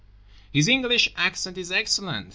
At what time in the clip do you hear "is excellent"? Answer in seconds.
1.59-2.29